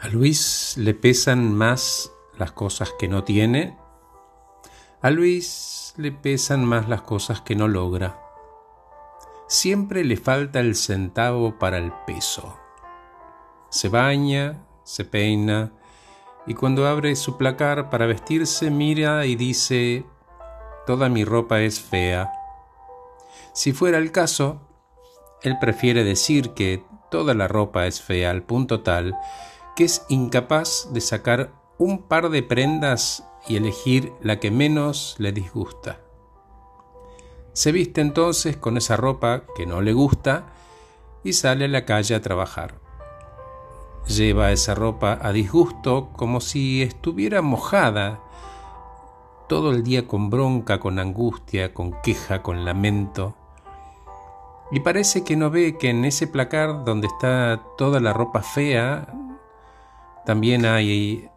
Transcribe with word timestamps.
A 0.00 0.08
Luis 0.08 0.78
le 0.78 0.94
pesan 0.94 1.52
más 1.52 2.10
las 2.38 2.52
cosas 2.52 2.94
que 2.98 3.06
no 3.06 3.22
tiene. 3.22 3.76
A 5.02 5.10
Luis 5.10 5.92
le 5.98 6.10
pesan 6.10 6.64
más 6.64 6.88
las 6.88 7.02
cosas 7.02 7.42
que 7.42 7.54
no 7.54 7.68
logra. 7.68 8.18
Siempre 9.46 10.02
le 10.04 10.16
falta 10.16 10.60
el 10.60 10.74
centavo 10.74 11.58
para 11.58 11.76
el 11.76 11.92
peso. 12.06 12.58
Se 13.68 13.90
baña, 13.90 14.64
se 14.84 15.04
peina 15.04 15.72
y 16.46 16.54
cuando 16.54 16.88
abre 16.88 17.14
su 17.14 17.36
placar 17.36 17.90
para 17.90 18.06
vestirse 18.06 18.70
mira 18.70 19.26
y 19.26 19.36
dice, 19.36 20.06
toda 20.86 21.10
mi 21.10 21.26
ropa 21.26 21.60
es 21.60 21.78
fea. 21.78 22.32
Si 23.52 23.74
fuera 23.74 23.98
el 23.98 24.12
caso, 24.12 24.62
él 25.42 25.58
prefiere 25.60 26.04
decir 26.04 26.54
que 26.54 26.86
toda 27.10 27.34
la 27.34 27.48
ropa 27.48 27.86
es 27.86 28.00
fea 28.00 28.30
al 28.30 28.42
punto 28.44 28.80
tal 28.80 29.14
que 29.80 29.86
es 29.86 30.04
incapaz 30.10 30.92
de 30.92 31.00
sacar 31.00 31.54
un 31.78 32.02
par 32.02 32.28
de 32.28 32.42
prendas 32.42 33.24
y 33.48 33.56
elegir 33.56 34.12
la 34.20 34.38
que 34.38 34.50
menos 34.50 35.14
le 35.16 35.32
disgusta. 35.32 36.00
Se 37.54 37.72
viste 37.72 38.02
entonces 38.02 38.58
con 38.58 38.76
esa 38.76 38.98
ropa 38.98 39.44
que 39.56 39.64
no 39.64 39.80
le 39.80 39.94
gusta 39.94 40.52
y 41.24 41.32
sale 41.32 41.64
a 41.64 41.68
la 41.68 41.86
calle 41.86 42.14
a 42.14 42.20
trabajar. 42.20 42.74
Lleva 44.06 44.52
esa 44.52 44.74
ropa 44.74 45.18
a 45.18 45.32
disgusto 45.32 46.10
como 46.14 46.42
si 46.42 46.82
estuviera 46.82 47.40
mojada, 47.40 48.20
todo 49.48 49.70
el 49.70 49.82
día 49.82 50.06
con 50.06 50.28
bronca, 50.28 50.78
con 50.78 50.98
angustia, 50.98 51.72
con 51.72 52.02
queja, 52.02 52.42
con 52.42 52.66
lamento. 52.66 53.34
Y 54.72 54.80
parece 54.80 55.24
que 55.24 55.36
no 55.36 55.48
ve 55.48 55.78
que 55.78 55.88
en 55.88 56.04
ese 56.04 56.26
placar 56.26 56.84
donde 56.84 57.06
está 57.06 57.62
toda 57.78 57.98
la 57.98 58.12
ropa 58.12 58.42
fea, 58.42 59.14
también 60.24 60.66
hay 60.66 61.28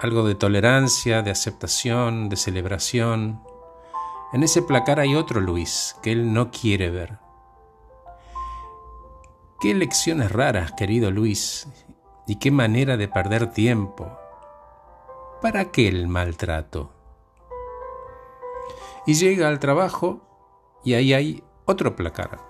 algo 0.00 0.26
de 0.26 0.34
tolerancia, 0.34 1.22
de 1.22 1.30
aceptación, 1.30 2.28
de 2.28 2.36
celebración. 2.36 3.42
En 4.32 4.42
ese 4.42 4.62
placar 4.62 5.00
hay 5.00 5.14
otro 5.14 5.40
Luis 5.40 5.96
que 6.02 6.12
él 6.12 6.32
no 6.32 6.50
quiere 6.50 6.90
ver. 6.90 7.18
Qué 9.60 9.74
lecciones 9.74 10.30
raras, 10.30 10.72
querido 10.72 11.10
Luis, 11.10 11.68
y 12.26 12.36
qué 12.36 12.50
manera 12.50 12.96
de 12.96 13.08
perder 13.08 13.52
tiempo. 13.52 14.18
¿Para 15.40 15.70
qué 15.70 15.88
el 15.88 16.06
maltrato? 16.06 16.90
Y 19.06 19.14
llega 19.14 19.48
al 19.48 19.58
trabajo 19.58 20.20
y 20.84 20.94
ahí 20.94 21.12
hay 21.12 21.44
otro 21.64 21.96
placar. 21.96 22.40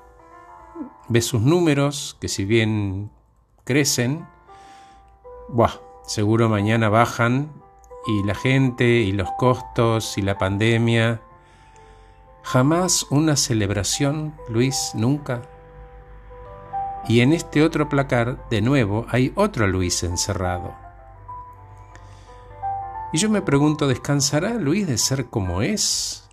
Ve 1.08 1.20
sus 1.20 1.40
números, 1.40 2.16
que 2.20 2.28
si 2.28 2.44
bien 2.44 3.10
crecen, 3.64 4.26
Buah, 5.48 5.74
seguro 6.06 6.48
mañana 6.48 6.88
bajan 6.88 7.52
y 8.06 8.22
la 8.24 8.34
gente 8.34 8.84
y 8.84 9.12
los 9.12 9.30
costos 9.32 10.16
y 10.16 10.22
la 10.22 10.38
pandemia. 10.38 11.20
Jamás 12.42 13.06
una 13.10 13.36
celebración, 13.36 14.34
Luis, 14.48 14.92
nunca. 14.94 15.42
Y 17.06 17.20
en 17.20 17.32
este 17.32 17.62
otro 17.62 17.88
placar, 17.88 18.48
de 18.48 18.62
nuevo, 18.62 19.06
hay 19.10 19.32
otro 19.34 19.66
Luis 19.66 20.02
encerrado. 20.02 20.74
Y 23.12 23.18
yo 23.18 23.28
me 23.28 23.42
pregunto, 23.42 23.86
¿descansará 23.86 24.54
Luis 24.54 24.86
de 24.86 24.98
ser 24.98 25.26
como 25.26 25.62
es? 25.62 26.28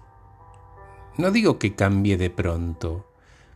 No 1.18 1.32
digo 1.32 1.60
que 1.60 1.76
cambie 1.76 2.18
de 2.18 2.30
pronto, 2.30 3.06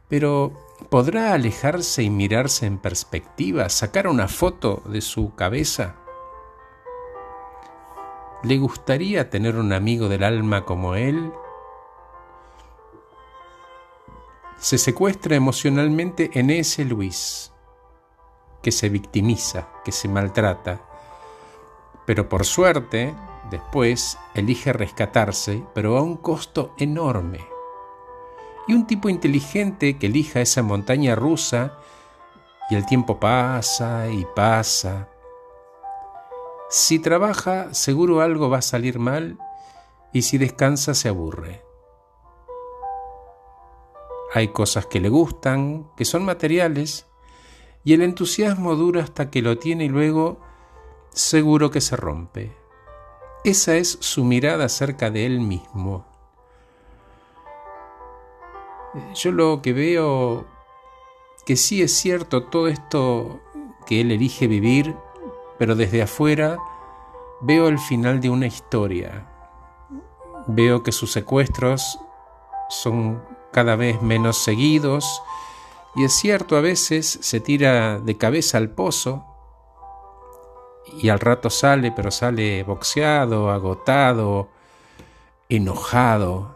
pero 0.09 0.64
¿podrá 0.89 1.33
alejarse 1.33 2.03
y 2.03 2.09
mirarse 2.09 2.65
en 2.65 2.77
perspectiva, 2.77 3.69
sacar 3.69 4.07
una 4.07 4.27
foto 4.27 4.81
de 4.85 5.01
su 5.01 5.33
cabeza? 5.35 5.95
¿Le 8.43 8.57
gustaría 8.57 9.29
tener 9.29 9.55
un 9.55 9.73
amigo 9.73 10.09
del 10.09 10.23
alma 10.23 10.65
como 10.65 10.95
él? 10.95 11.31
Se 14.57 14.77
secuestra 14.77 15.35
emocionalmente 15.35 16.31
en 16.33 16.49
ese 16.49 16.85
Luis, 16.85 17.51
que 18.61 18.71
se 18.71 18.89
victimiza, 18.89 19.67
que 19.83 19.91
se 19.91 20.07
maltrata, 20.07 20.81
pero 22.05 22.29
por 22.29 22.45
suerte 22.45 23.13
después 23.49 24.17
elige 24.33 24.73
rescatarse, 24.73 25.63
pero 25.73 25.97
a 25.97 26.01
un 26.01 26.17
costo 26.17 26.73
enorme 26.77 27.54
y 28.67 28.73
un 28.73 28.87
tipo 28.87 29.09
inteligente 29.09 29.97
que 29.97 30.07
elija 30.07 30.41
esa 30.41 30.63
montaña 30.63 31.15
rusa 31.15 31.77
y 32.69 32.75
el 32.75 32.85
tiempo 32.85 33.19
pasa 33.19 34.07
y 34.09 34.25
pasa. 34.35 35.09
Si 36.69 36.99
trabaja, 36.99 37.73
seguro 37.73 38.21
algo 38.21 38.49
va 38.49 38.57
a 38.57 38.63
salir 38.63 38.99
mal 38.99 39.37
y 40.11 40.23
si 40.23 40.37
descansa 40.37 40.93
se 40.93 41.09
aburre. 41.09 41.63
Hay 44.33 44.49
cosas 44.49 44.85
que 44.87 44.99
le 44.99 45.09
gustan, 45.09 45.89
que 45.95 46.03
son 46.03 46.25
materiales, 46.25 47.05
y 47.83 47.93
el 47.93 48.01
entusiasmo 48.01 48.75
dura 48.75 49.03
hasta 49.03 49.29
que 49.29 49.41
lo 49.41 49.57
tiene 49.59 49.85
y 49.85 49.89
luego 49.89 50.39
seguro 51.11 51.69
que 51.71 51.81
se 51.81 51.95
rompe. 51.95 52.51
Esa 53.43 53.75
es 53.75 53.97
su 54.01 54.25
mirada 54.25 54.65
acerca 54.65 55.11
de 55.11 55.25
él 55.27 55.39
mismo. 55.39 56.14
Yo 59.15 59.31
lo 59.31 59.61
que 59.61 59.73
veo 59.73 60.45
que 61.45 61.55
sí 61.55 61.81
es 61.81 61.93
cierto 61.93 62.43
todo 62.43 62.67
esto 62.67 63.39
que 63.85 64.01
él 64.01 64.11
elige 64.11 64.47
vivir, 64.47 64.95
pero 65.59 65.75
desde 65.75 66.01
afuera 66.01 66.57
veo 67.41 67.67
el 67.67 67.77
final 67.77 68.19
de 68.19 68.29
una 68.29 68.47
historia. 68.47 69.27
Veo 70.47 70.83
que 70.83 70.91
sus 70.91 71.11
secuestros 71.11 71.99
son 72.69 73.21
cada 73.51 73.75
vez 73.75 74.01
menos 74.01 74.37
seguidos 74.37 75.21
y 75.95 76.03
es 76.03 76.13
cierto 76.13 76.57
a 76.57 76.61
veces 76.61 77.19
se 77.21 77.39
tira 77.39 77.99
de 77.99 78.17
cabeza 78.17 78.57
al 78.57 78.69
pozo 78.69 79.25
y 81.01 81.09
al 81.09 81.19
rato 81.19 81.49
sale, 81.49 81.91
pero 81.91 82.11
sale 82.11 82.63
boxeado, 82.63 83.49
agotado, 83.49 84.49
enojado, 85.49 86.54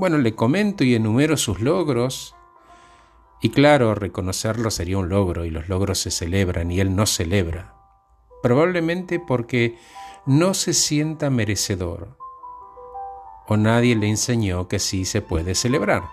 bueno, 0.00 0.18
le 0.18 0.34
comento 0.34 0.82
y 0.82 0.94
enumero 0.94 1.36
sus 1.36 1.60
logros. 1.60 2.34
Y 3.40 3.50
claro, 3.50 3.94
reconocerlo 3.94 4.70
sería 4.70 4.98
un 4.98 5.08
logro 5.08 5.44
y 5.44 5.50
los 5.50 5.68
logros 5.68 5.98
se 5.98 6.10
celebran 6.10 6.72
y 6.72 6.80
él 6.80 6.96
no 6.96 7.06
celebra. 7.06 7.74
Probablemente 8.42 9.20
porque 9.20 9.78
no 10.26 10.54
se 10.54 10.74
sienta 10.74 11.30
merecedor 11.30 12.18
o 13.50 13.56
nadie 13.56 13.96
le 13.96 14.08
enseñó 14.08 14.68
que 14.68 14.78
sí 14.78 15.04
se 15.04 15.22
puede 15.22 15.56
celebrar. 15.56 16.04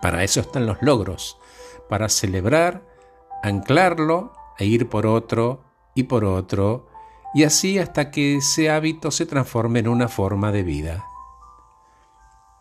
Para 0.00 0.24
eso 0.24 0.40
están 0.40 0.64
los 0.64 0.80
logros, 0.80 1.38
para 1.90 2.08
celebrar, 2.08 2.82
anclarlo 3.42 4.32
e 4.58 4.64
ir 4.64 4.88
por 4.88 5.06
otro 5.06 5.62
y 5.94 6.04
por 6.04 6.24
otro, 6.24 6.88
y 7.34 7.44
así 7.44 7.78
hasta 7.78 8.10
que 8.10 8.36
ese 8.36 8.70
hábito 8.70 9.10
se 9.10 9.26
transforme 9.26 9.80
en 9.80 9.88
una 9.88 10.08
forma 10.08 10.52
de 10.52 10.62
vida. 10.62 11.06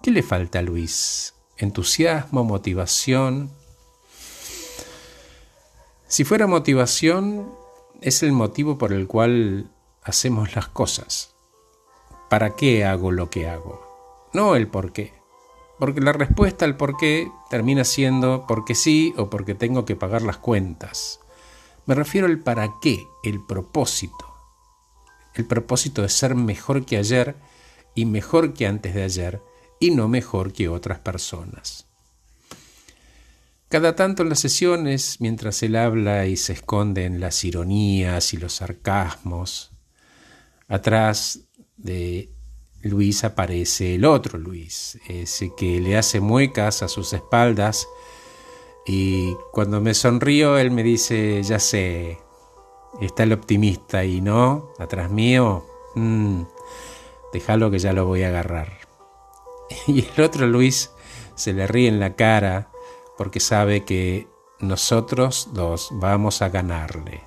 ¿Qué 0.02 0.12
le 0.12 0.24
falta 0.24 0.60
a 0.60 0.62
Luis? 0.62 1.34
¿Entusiasmo? 1.58 2.44
¿Motivación? 2.44 3.52
Si 6.08 6.24
fuera 6.24 6.48
motivación, 6.48 7.52
es 8.02 8.24
el 8.24 8.32
motivo 8.32 8.78
por 8.78 8.94
el 8.94 9.08
cual 9.08 9.72
hacemos 10.04 10.56
las 10.56 10.68
cosas. 10.68 11.36
¿Para 12.30 12.56
qué 12.56 12.86
hago 12.86 13.12
lo 13.12 13.30
que 13.30 13.48
hago? 13.50 14.30
No 14.34 14.56
el 14.56 14.68
por 14.68 14.92
qué. 14.94 15.14
Porque 15.80 16.02
la 16.02 16.14
respuesta 16.14 16.66
al 16.66 16.78
por 16.78 16.98
qué 16.98 17.32
termina 17.50 17.84
siendo 17.84 18.46
porque 18.48 18.76
sí 18.76 19.14
o 19.18 19.30
porque 19.30 19.56
tengo 19.56 19.86
que 19.86 19.96
pagar 19.96 20.22
las 20.22 20.38
cuentas. 20.38 21.20
Me 21.86 21.96
refiero 21.96 22.28
al 22.28 22.40
para 22.40 22.76
qué, 22.82 23.08
el 23.24 23.44
propósito. 23.44 24.36
El 25.34 25.46
propósito 25.46 26.02
de 26.02 26.10
ser 26.10 26.36
mejor 26.36 26.86
que 26.86 26.98
ayer 26.98 27.36
y 27.94 28.06
mejor 28.06 28.54
que 28.54 28.68
antes 28.68 28.94
de 28.94 29.04
ayer 29.04 29.42
y 29.80 29.92
no 29.92 30.08
mejor 30.08 30.54
que 30.54 30.70
otras 30.70 31.00
personas. 31.00 31.86
Cada 33.68 33.96
tanto 33.96 34.24
en 34.24 34.30
las 34.30 34.40
sesiones, 34.40 35.18
mientras 35.20 35.62
él 35.64 35.76
habla 35.76 36.28
y 36.28 36.38
se 36.38 36.54
esconde 36.54 37.06
en 37.06 37.20
las 37.20 37.44
ironías 37.44 38.34
y 38.34 38.38
los 38.38 38.54
sarcasmos, 38.54 39.72
atrás 40.68 41.42
de 41.76 42.30
Luis 42.82 43.24
aparece 43.24 43.96
el 43.96 44.06
otro 44.06 44.38
Luis, 44.38 45.00
ese 45.10 45.52
que 45.58 45.82
le 45.82 45.98
hace 45.98 46.20
muecas 46.20 46.84
a 46.84 46.88
sus 46.88 47.14
espaldas 47.14 47.88
y 48.86 49.34
cuando 49.52 49.82
me 49.82 49.96
sonrío 49.96 50.60
él 50.60 50.70
me 50.70 50.84
dice, 50.84 51.42
ya 51.42 51.58
sé, 51.58 52.20
está 53.02 53.24
el 53.24 53.34
optimista 53.34 54.06
y 54.06 54.22
no, 54.22 54.70
atrás 54.78 55.10
mío, 55.10 55.66
mm, 55.96 56.44
déjalo 57.34 57.72
que 57.72 57.80
ya 57.80 57.94
lo 57.94 58.06
voy 58.06 58.22
a 58.22 58.28
agarrar. 58.28 58.85
Y 59.88 60.06
el 60.06 60.24
otro 60.24 60.48
Luis 60.48 60.92
se 61.36 61.54
le 61.54 61.68
ríe 61.68 61.88
en 61.88 62.00
la 62.00 62.16
cara 62.16 62.70
porque 63.18 63.40
sabe 63.40 63.84
que 63.84 64.28
nosotros 64.60 65.50
dos 65.54 65.90
vamos 65.92 66.42
a 66.42 66.50
ganarle. 66.50 67.22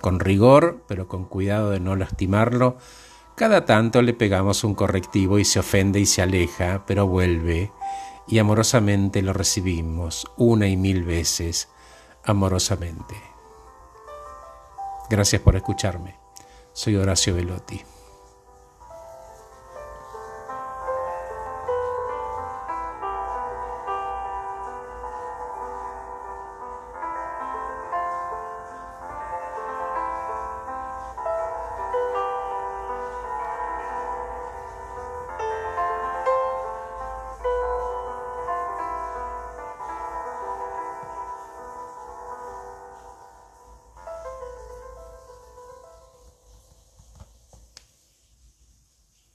Con 0.00 0.20
rigor, 0.20 0.84
pero 0.86 1.08
con 1.08 1.24
cuidado 1.24 1.70
de 1.70 1.80
no 1.80 1.96
lastimarlo, 1.96 2.76
cada 3.34 3.64
tanto 3.64 4.02
le 4.02 4.14
pegamos 4.14 4.64
un 4.64 4.74
correctivo 4.74 5.38
y 5.38 5.44
se 5.44 5.60
ofende 5.60 6.00
y 6.00 6.06
se 6.06 6.22
aleja, 6.22 6.84
pero 6.86 7.06
vuelve, 7.06 7.72
y 8.26 8.38
amorosamente 8.38 9.22
lo 9.22 9.32
recibimos, 9.32 10.26
una 10.36 10.68
y 10.68 10.76
mil 10.76 11.04
veces, 11.04 11.68
amorosamente. 12.24 13.14
Gracias 15.08 15.40
por 15.40 15.56
escucharme. 15.56 16.16
Soy 16.72 16.96
Horacio 16.96 17.34
Velotti. 17.34 17.82